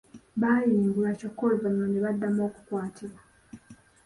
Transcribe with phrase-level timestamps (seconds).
[0.41, 3.21] Baayimbulwa kyokka oluvannyuma ne baddamu okukwatibwa.